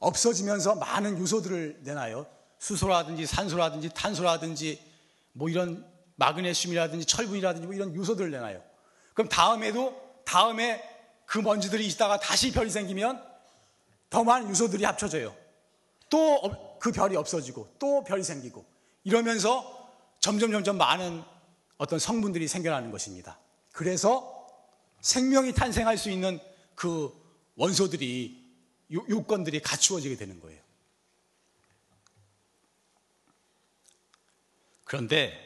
[0.00, 2.26] 없어지면서 많은 요소들을 내놔요.
[2.58, 4.89] 수소라든지 산소라든지 탄소라든지
[5.32, 8.62] 뭐 이런 마그네슘이라든지 철분이라든지 뭐 이런 요소들을 내놔요.
[9.14, 10.82] 그럼 다음에도 다음에
[11.26, 13.22] 그 먼지들이 있다가 다시 별이 생기면
[14.10, 15.34] 더 많은 요소들이 합쳐져요.
[16.08, 18.64] 또 그 별이 없어지고 또 별이 생기고
[19.04, 19.88] 이러면서
[20.18, 21.22] 점점 점점 많은
[21.76, 23.38] 어떤 성분들이 생겨나는 것입니다.
[23.70, 24.48] 그래서
[25.02, 26.40] 생명이 탄생할 수 있는
[26.74, 27.12] 그
[27.54, 28.40] 원소들이
[28.92, 30.59] 요건들이 갖추어지게 되는 거예요.
[34.90, 35.38] 그런데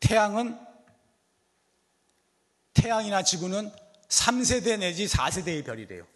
[0.00, 0.58] 태양은
[2.72, 3.70] 태양이나 지구는
[4.08, 6.06] 3세대 내지 4세대의 별이래요.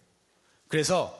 [0.67, 1.13] 그래서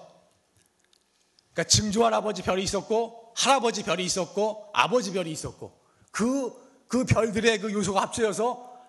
[1.54, 5.80] 그러니까 증조 할아버지 별이 있었고 할아버지 별이 있었고 아버지 별이 있었고
[6.10, 8.82] 그, 그 별들의 그 요소가 합쳐져서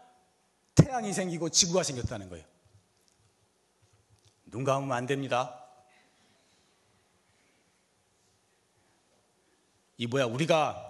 [0.76, 2.46] 태양이 생기고 지구가 생겼다는 거예요.
[4.46, 5.62] 눈 감으면 안 됩니다.
[9.98, 10.87] 이 뭐야 우리가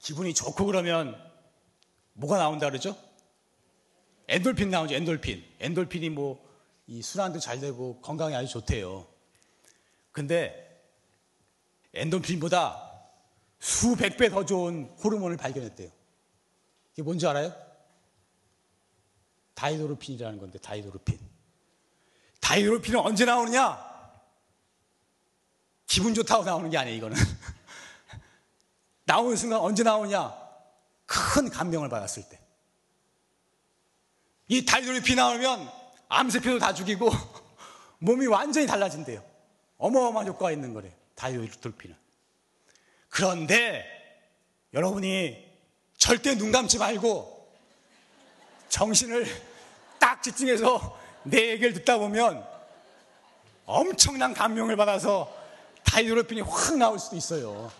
[0.00, 1.16] 기분이 좋고 그러면
[2.14, 2.96] 뭐가 나온다 그러죠?
[4.28, 6.50] 엔돌핀 나오죠 엔돌핀 엔돌핀이 뭐
[6.90, 9.06] 이 순환도 잘 되고 건강에 아주 좋대요
[10.10, 10.82] 근데
[11.94, 12.90] 엔돌핀보다
[13.60, 15.88] 수백 배 더 좋은 호르몬을 발견했대요
[16.92, 17.54] 이게 뭔지 알아요?
[19.54, 21.16] 다이도르핀이라는 건데 다이도르핀
[22.40, 23.88] 다이도르핀은 언제 나오느냐?
[25.86, 27.16] 기분 좋다고 나오는 게 아니에요, 이거는.
[29.10, 30.32] 나오는 순간 언제 나오냐?
[31.04, 32.38] 큰 감명을 받았을 때.
[34.46, 35.68] 이 달돌이 나오면
[36.08, 37.10] 암세포도 다 죽이고
[37.98, 39.20] 몸이 완전히 달라진대요.
[39.78, 40.92] 어마어마한 효과가 있는 거래요.
[41.16, 41.96] 다이돌피는.
[43.08, 43.84] 그런데
[44.74, 45.44] 여러분이
[45.96, 47.52] 절대 눈 감지 말고
[48.68, 49.26] 정신을
[49.98, 52.46] 딱 집중해서 내 얘기를 듣다 보면
[53.66, 55.34] 엄청난 감명을 받아서
[55.84, 57.72] 다이도르핀이 확 나올 수도 있어요.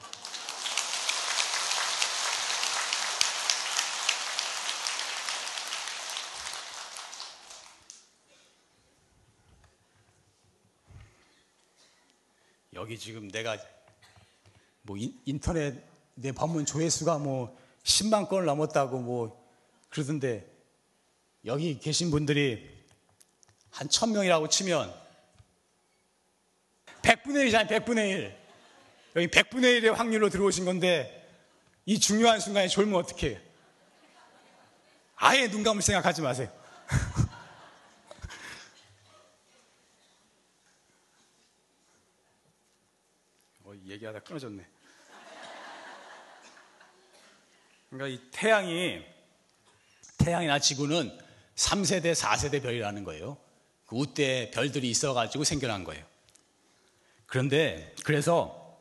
[12.81, 13.59] 여기 지금 내가
[14.83, 19.39] 뭐 인 터넷 내 방문 조회수가 뭐 10만 건을 넘었다고 뭐
[19.91, 20.51] 그러던데
[21.45, 22.69] 여기 계신 분들이
[23.71, 24.93] 한 1000명이라고 치면
[27.03, 28.37] 100분의 1이잖아요, 100분의 1.
[29.17, 31.17] 여기 100분의 1의 확률로 들어오신 건데,
[31.87, 33.03] 이 중요한 순간에 졸면.
[33.03, 33.07] 요
[35.17, 36.49] 아예 눈 감을 생각하지 마세요.
[43.65, 44.67] 어, 얘기하다 끊어졌네.
[47.91, 49.05] 그러니까 이 태양이,
[50.19, 51.17] 태양이나 지구는
[51.55, 53.37] 3세대, 4세대 별이라는 거예요.
[53.87, 56.05] 그 우때 별들이 있어가지고 생겨난 거예요.
[57.27, 58.79] 그런데 그래서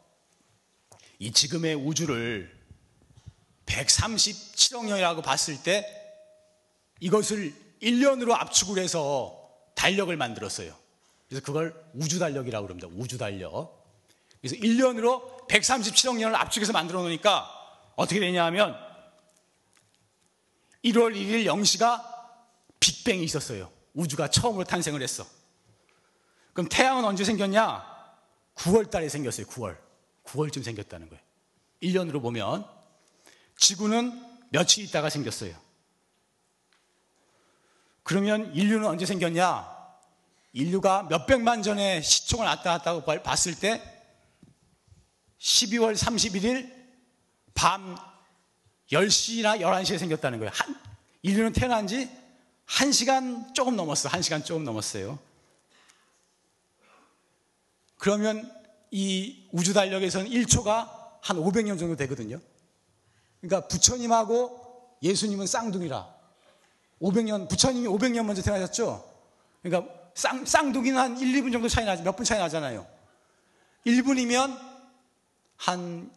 [1.18, 2.58] 이 지금의 우주를
[3.66, 5.86] 137억 년이라고 봤을 때
[7.00, 9.36] 이것을 1년으로 압축을 해서
[9.76, 10.76] 달력을 만들었어요.
[11.28, 12.88] 그래서 그걸 우주 달력이라고 그럽니다.
[12.92, 13.79] 우주 달력.
[14.42, 17.50] 그래서 1년으로 137억 년을 압축해서 만들어 놓으니까
[17.96, 18.78] 어떻게 되냐 하면
[20.86, 22.04] 1월 1일 0시가
[22.80, 23.72] 빅뱅이 있었어요.
[23.94, 25.26] 우주가 처음으로 탄생을 했어.
[26.54, 27.86] 그럼 태양은 언제 생겼냐?
[28.56, 29.46] 9월 달에 생겼어요.
[29.48, 29.78] 9월.
[30.26, 31.24] 9월쯤 생겼다는 거예요.
[31.82, 32.66] 1년으로 보면
[33.58, 35.56] 지구는 며칠 있다가 생겼어요.
[38.04, 39.78] 그러면 인류는 언제 생겼냐?
[40.54, 43.99] 인류가 몇백만 전에 시총을 왔다 갔다 고 봤을 때
[45.40, 46.72] 12월 31일
[47.54, 47.96] 밤
[48.92, 50.52] 10시나 11시에 생겼다는 거예요.
[50.54, 50.76] 한,
[51.22, 52.10] 인류는 태어난 지
[52.68, 54.10] 1시간 조금 넘었어.
[54.10, 55.18] 1시간 조금 넘었어요.
[57.98, 58.52] 그러면
[58.92, 60.90] 이 우주 달력에서는 1초가
[61.22, 62.40] 한 500년 정도 되거든요.
[63.42, 66.16] 그러니까 부처님하고 예수님은 쌍둥이라.
[67.02, 69.10] 500년, 부처님이 500년 먼저 태어나셨죠?
[69.62, 72.86] 그러니까 쌍, 쌍둥이는 한 1, 2분 정도 차이 나지, 몇 분 차이 나잖아요.
[73.86, 74.69] 1분이면
[75.60, 76.10] 한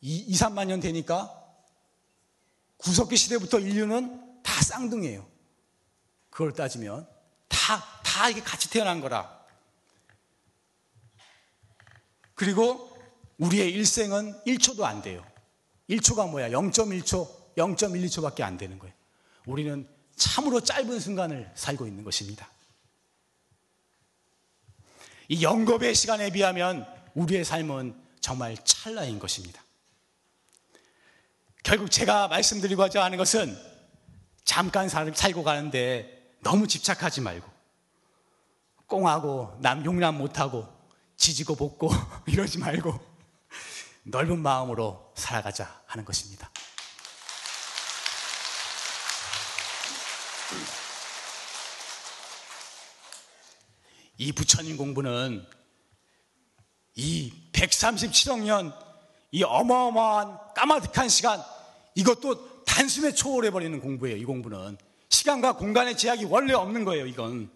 [0.00, 1.32] 2, 2 3만 년 되니까
[2.78, 5.26] 구석기 시대부터 인류는 다 쌍둥이에요.
[6.28, 7.08] 그걸 따지면.
[7.48, 9.40] 다, 다 이게 같이 태어난 거라.
[12.34, 12.90] 그리고
[13.38, 15.24] 우리의 일생은 1초도 안 돼요.
[15.88, 16.48] 1초가 뭐야?
[16.48, 18.94] 0.1초, 0.12초밖에 안 되는 거예요.
[19.46, 22.50] 우리는 참으로 짧은 순간을 살고 있는 것입니다.
[25.28, 29.62] 이 영겁의 시간에 비하면 우리의 삶은 정말 찰나인 것입니다.
[31.62, 33.56] 결국 제가 말씀드리고자 하는 것은
[34.44, 37.48] 잠깐 살고 가는데 너무 집착하지 말고
[38.86, 40.66] 꽁하고 남 용납 못하고
[41.16, 41.90] 지지고 볶고
[42.26, 42.98] 이러지 말고
[44.04, 46.50] 넓은 마음으로 살아가자 하는 것입니다.
[54.16, 55.46] 이 부처님 공부는
[57.00, 58.74] 이 137억 년,
[59.32, 61.42] 이 어마어마한 까마득한 시간,
[61.94, 64.76] 이것도 단숨에 초월해버리는 공부예요, 이 공부는.
[65.08, 67.50] 시간과 공간의 제약이 원래 없는 거예요, 이건.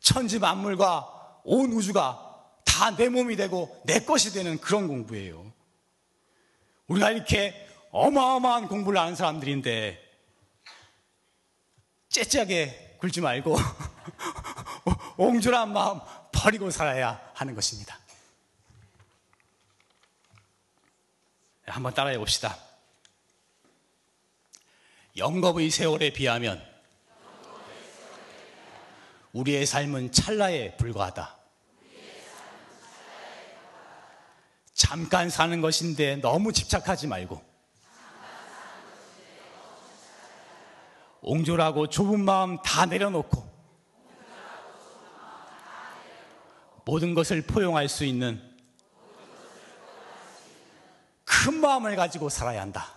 [0.00, 2.26] 천지 만물과 온 우주가
[2.64, 5.50] 다 내 몸이 되고 내 것이 되는 그런 공부예요.
[6.88, 7.54] 우리가 이렇게
[7.90, 9.98] 어마어마한 공부를 하는 사람들인데
[12.10, 13.56] 째째하게 굴지 말고
[15.16, 16.00] 옹졸한 마음
[16.36, 17.98] 버리고 살아야 하는 것입니다.
[21.66, 22.56] 한번 따라해 봅시다.
[25.16, 26.62] 영겁의 세월에 비하면
[29.32, 31.34] 우리의 삶은 찰나에 불과하다.
[34.74, 37.42] 잠깐 사는 것인데 너무 집착하지 말고
[41.22, 43.55] 옹졸하고 좁은 마음 다 내려놓고
[46.86, 48.40] 모든 것을 포용할 수 있는
[51.24, 52.94] 큰 마음을 가지고 살아야 한다.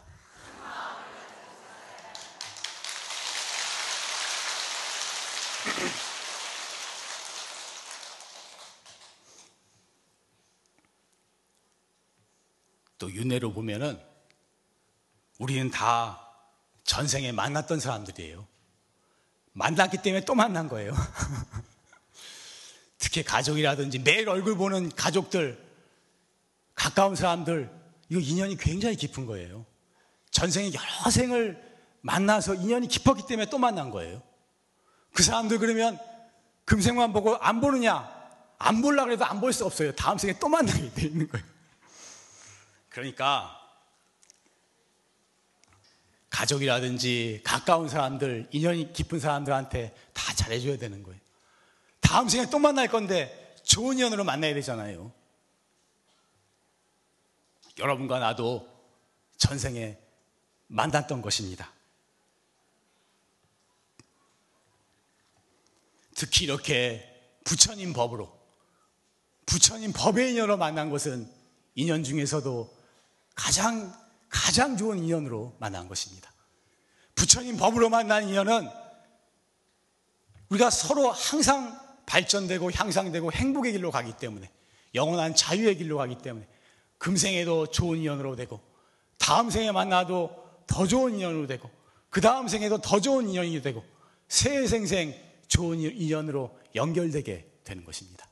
[12.99, 13.99] 또 윤회로 보면은
[15.39, 16.27] 우리는 다
[16.83, 18.45] 전생에 만났던 사람들이에요.
[19.53, 20.93] 만났기 때문에 또 만난 거예요.
[22.99, 25.57] 특히 가족이라든지 매일 얼굴 보는 가족들,
[26.75, 27.71] 가까운 사람들,
[28.09, 29.65] 이거 인연이 굉장히 깊은 거예요.
[30.31, 31.61] 전생에 여러 생을
[32.01, 34.21] 만나서 인연이 깊었기 때문에 또 만난 거예요.
[35.13, 35.97] 그 사람들 그러면
[36.65, 38.17] 금생만 보고 안 보느냐?
[38.57, 39.93] 안 볼라 그래도 안 볼 수 없어요.
[39.93, 41.45] 다음 생에 또 만나게 돼 있는 거예요.
[42.89, 43.55] 그러니까
[46.29, 51.19] 가족이라든지 가까운 사람들, 인연이 깊은 사람들한테 다 잘해줘야 되는 거예요.
[52.09, 55.11] 다음 생에 또 만날 건데 좋은 인연으로 만나야 되잖아요.
[57.77, 58.67] 여러분과 나도
[59.37, 59.95] 전생에
[60.65, 61.71] 만났던 것입니다.
[66.15, 67.05] 특히 이렇게
[67.43, 68.35] 부처님 법으로,
[69.45, 71.31] 부처님 법의 인연으로 만난 것은
[71.75, 72.75] 인연 중에서도
[73.35, 73.95] 가장,
[74.29, 76.33] 가장 좋은 인연으로 만난 것입니다.
[77.13, 78.67] 부처님 법으로 만난 인연은
[80.49, 84.49] 우리가 서로 항상 발전되고 향상되고 행복의 길로 가기 때문에
[84.95, 86.47] 영원한 자유의 길로 가기 때문에
[86.97, 88.59] 금생에도 좋은 인연으로 되고
[89.19, 91.69] 다음 생에 만나도 더 좋은 인연으로 되고
[92.09, 93.85] 그 다음 생에도 더 좋은 인연이 되고
[94.27, 95.15] 세생생
[95.47, 98.27] 좋은 인연으로 연결되게 되는 것입니다.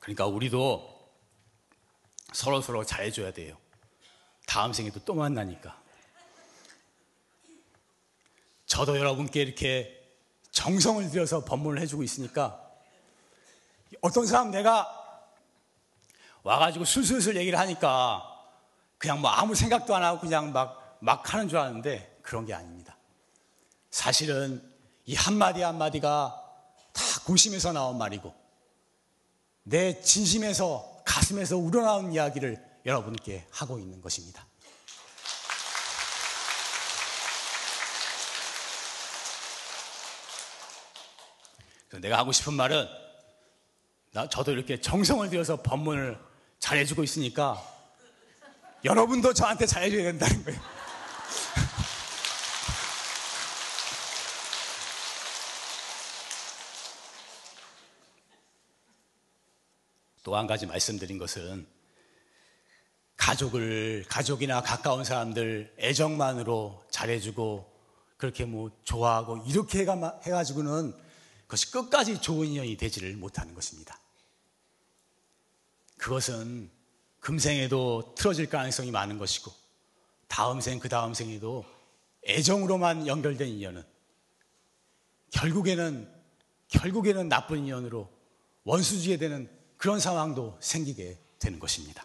[0.00, 0.90] 그러니까 우리도
[2.32, 3.63] 서로 서로 잘해줘야 돼요.
[4.46, 5.76] 다음 생에도 또 만나니까.
[8.66, 10.04] 저도 여러분께 이렇게
[10.50, 12.60] 정성을 들여서 법문을 해주고 있으니까
[14.00, 14.88] 어떤 사람 내가
[16.42, 18.22] 와가지고 술술술 얘기를 하니까
[18.98, 22.96] 그냥 뭐 아무 생각도 안 하고 그냥 막, 막 하는 줄 아는데 그런 게 아닙니다.
[23.90, 24.62] 사실은
[25.06, 26.40] 이 한마디 한마디가
[26.92, 28.34] 다 고심에서 나온 말이고
[29.62, 34.46] 내 진심에서 가슴에서 우러나온 이야기를 여러분께 하고 있는 것입니다.
[42.00, 42.88] 내가 하고 싶은 말은
[44.12, 46.18] 나 저도 이렇게 정성을 들여서 법문을
[46.58, 47.62] 잘해주고 있으니까
[48.84, 50.60] 여러분도 저한테 잘해줘야 된다는 거예요.
[60.24, 61.66] 또 한 가지 말씀드린 것은
[63.24, 67.72] 가족을, 가족이나 가까운 사람들 애정만으로 잘해주고
[68.18, 70.94] 그렇게 뭐 좋아하고 이렇게 해가지고는
[71.44, 73.98] 그것이 끝까지 좋은 인연이 되지를 못하는 것입니다.
[75.96, 76.70] 그것은
[77.20, 79.50] 금생에도 틀어질 가능성이 많은 것이고
[80.28, 81.64] 다음 생, 그 다음 생에도
[82.26, 83.82] 애정으로만 연결된 인연은
[85.30, 86.12] 결국에는
[86.68, 88.06] 결국에는 나쁜 인연으로
[88.64, 92.04] 원수지게 되는 그런 상황도 생기게 되는 것입니다.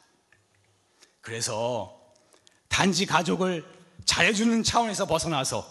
[1.30, 2.12] 그래서
[2.70, 3.64] 단지 가족을
[4.04, 5.64] 잘해주는 차원에서 벗어나서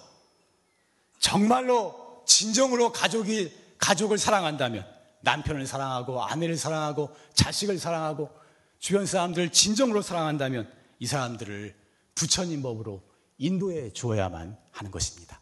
[1.18, 4.86] 정말로 진정으로 가족이 가족을 사랑한다면
[5.22, 8.30] 남편을 사랑하고 아내를 사랑하고 자식을 사랑하고
[8.78, 11.74] 주변 사람들을 진정으로 사랑한다면 이 사람들을
[12.14, 13.02] 부처님 법으로
[13.38, 15.40] 인도해 주어야만 하는 것입니다.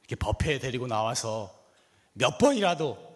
[0.00, 1.56] 이렇게 법회에 데리고 나와서
[2.14, 3.14] 몇 번이라도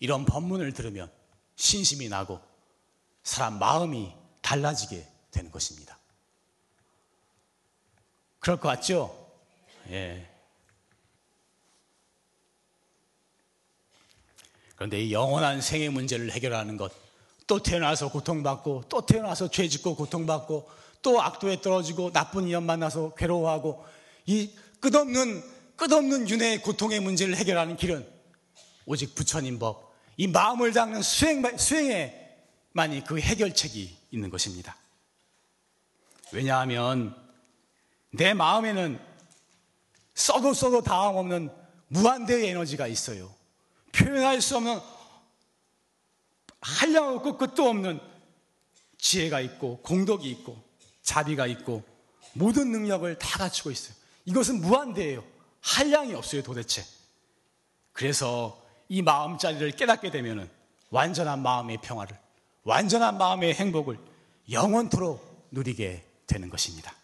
[0.00, 1.10] 이런 법문을 들으면
[1.56, 2.46] 신심이 나고
[3.28, 4.17] 사람 마음이
[4.48, 5.98] 달라지게 되는 것입니다.
[8.38, 9.30] 그럴 것 같죠?
[9.90, 10.26] 예.
[14.74, 16.92] 그런데 이 영원한 생의 문제를 해결하는 것,
[17.46, 20.70] 또 태어나서 고통받고, 또 태어나서 죄 짓고 고통받고,
[21.02, 23.84] 또 악도에 떨어지고, 나쁜 인연 만나서 괴로워하고,
[24.24, 25.42] 이 끝없는,
[25.76, 28.08] 끝없는 윤회의 고통의 문제를 해결하는 길은
[28.86, 32.27] 오직 부처님 법, 이 마음을 닦는 수행, 수행에
[32.72, 34.76] 만이 그 해결책이 있는 것입니다.
[36.32, 37.16] 왜냐하면
[38.10, 39.00] 내 마음에는
[40.14, 41.50] 써도 써도 다음 없는
[41.88, 43.32] 무한대의 에너지가 있어요.
[43.92, 44.80] 표현할 수 없는
[46.60, 48.00] 한량 없고 끝도 없는
[48.98, 50.62] 지혜가 있고 공덕이 있고
[51.02, 51.82] 자비가 있고
[52.34, 53.96] 모든 능력을 다 갖추고 있어요.
[54.24, 55.24] 이것은 무한대예요.
[55.60, 56.84] 한량이 없어요, 도대체.
[57.92, 60.50] 그래서 이 마음자리를 깨닫게 되면
[60.90, 62.18] 완전한 마음의 평화를,
[62.68, 63.98] 완전한 마음의 행복을
[64.50, 66.94] 영원토록 누리게 되는 것입니다.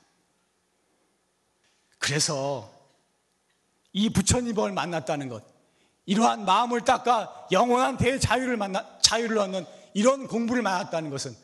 [1.99, 2.71] 그래서
[3.95, 5.43] 이 부처님을 만났다는 것,
[6.05, 11.35] 이러한 마음을 닦아 영원한 대자유를 만나, 자유를 얻는 이런 공부를 만났다는 것은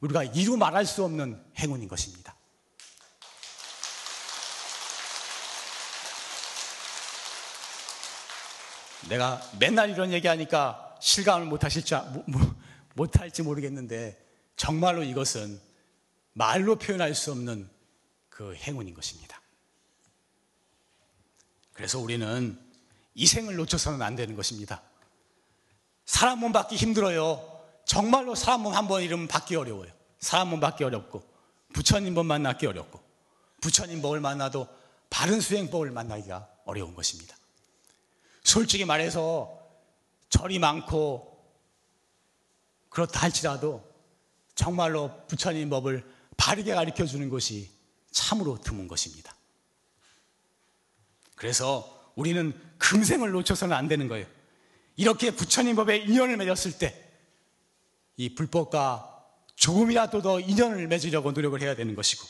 [0.00, 2.34] 우리가 이루 말할 수 없는 행운인 것입니다.
[9.08, 11.94] 내가 맨날 이런 얘기하니까 실감을 못 하실지
[12.98, 14.20] 못할지 모르겠는데
[14.56, 15.60] 정말로 이것은
[16.32, 17.70] 말로 표현할 수 없는
[18.28, 19.40] 그 행운인 것입니다.
[21.72, 22.58] 그래서 우리는
[23.14, 24.82] 이 생을 놓쳐서는 안 되는 것입니다.
[26.04, 27.62] 사람 몸 받기 힘들어요.
[27.84, 29.90] 정말로 사람 몸 한 번 이름은 받기 어려워요.
[30.18, 31.22] 사람 몸 받기 어렵고
[31.72, 33.00] 부처님 법 만나기 어렵고
[33.60, 34.66] 부처님 법을 만나도
[35.10, 37.36] 바른 수행법을 만나기가 어려운 것입니다.
[38.42, 39.56] 솔직히 말해서
[40.30, 41.37] 절이 많고
[42.90, 43.84] 그렇다 할지라도
[44.54, 46.04] 정말로 부처님 법을
[46.36, 47.70] 바르게 가르쳐 주는 것이
[48.10, 49.34] 참으로 드문 것입니다.
[51.34, 54.26] 그래서 우리는 금생을 놓쳐서는 안 되는 거예요.
[54.96, 57.08] 이렇게 부처님 법에 인연을 맺었을 때
[58.18, 59.24] 이 불법과
[59.54, 62.26] 조금이라도 더 인연을 맺으려고 노력을 해야 되는 것이고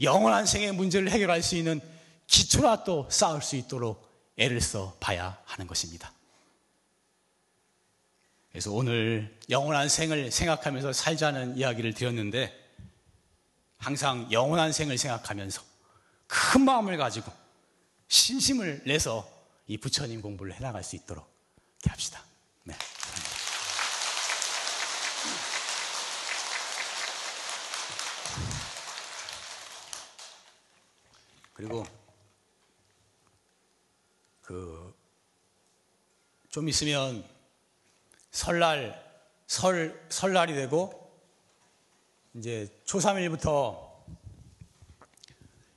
[0.00, 1.80] 영원한 생의 문제를 해결할 수 있는
[2.28, 6.12] 기초라도 쌓을 수 있도록 애를 써 봐야 하는 것입니다.
[8.56, 12.58] 그래서 오늘 영원한 생을 생각하면서 살자는 이야기를 드렸는데
[13.76, 15.62] 항상 영원한 생을 생각하면서
[16.26, 17.30] 큰 마음을 가지고
[18.08, 19.30] 신심을 내서
[19.66, 21.30] 이 부처님 공부를 해나갈 수 있도록
[21.82, 22.24] 이렇게 합시다.
[22.64, 22.74] 네.
[31.52, 31.84] 그리고
[34.40, 34.96] 그
[36.56, 37.22] 좀 있으면
[38.36, 39.02] 설날
[39.46, 41.10] 설 설날이 되고
[42.34, 43.90] 이제 초3일부터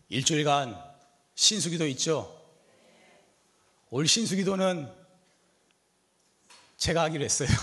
[0.10, 0.78] 일주일간
[1.36, 2.38] 신수기도 있죠.
[3.92, 4.94] 올 신수기도는
[6.76, 7.48] 제가 하기로 했어요.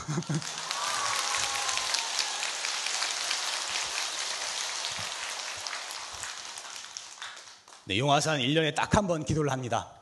[7.84, 9.92] 네, 용화산 1년에 딱 한 번 기도를 합니다.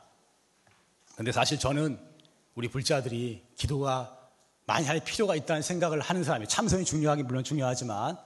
[1.15, 1.99] 근데 사실 저는
[2.55, 4.14] 우리 불자들이 기도가
[4.65, 8.17] 많이 할 필요가 있다는 생각을 하는 사람이 참선이 중요하긴 물론 중요하지만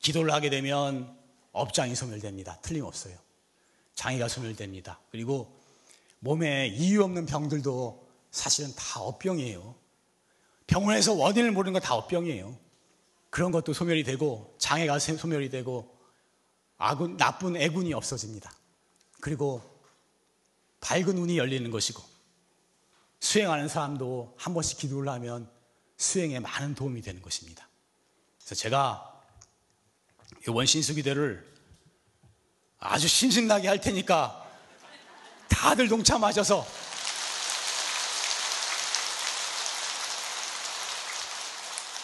[0.00, 1.16] 기도를 하게 되면
[1.52, 2.60] 업장이 소멸됩니다.
[2.60, 3.16] 틀림없어요.
[3.94, 5.00] 장애가 소멸됩니다.
[5.10, 5.58] 그리고
[6.20, 9.74] 몸에 이유 없는 병들도 사실은 다 업병이에요.
[10.66, 12.56] 병원에서 원인을 모르는 건다 업병이에요.
[13.30, 15.96] 그런 것도 소멸이 되고 장애가 소멸이 되고
[16.76, 18.52] 아군, 나쁜 애군이 없어집니다.
[19.20, 19.62] 그리고
[20.80, 22.02] 밝은 운이 열리는 것이고
[23.20, 25.50] 수행하는 사람도 한 번씩 기도를 하면
[25.96, 27.68] 수행에 많은 도움이 되는 것입니다.
[28.38, 29.22] 그래서 제가
[30.46, 31.54] 원신수기대를
[32.78, 34.44] 아주 신신나게 할 테니까
[35.48, 36.66] 다들 동참하셔서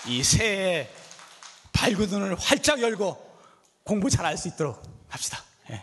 [0.07, 0.91] 이 새해
[1.73, 3.33] 밝은 눈을 활짝 열고
[3.85, 5.43] 공부 잘할 수 있도록 합시다.
[5.71, 5.83] 예.